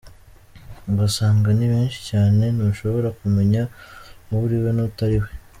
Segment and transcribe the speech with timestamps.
[0.89, 3.61] Ugasanga ni benshi cyane ntushobora kumenya
[4.43, 5.29] uriwe n’utariwe.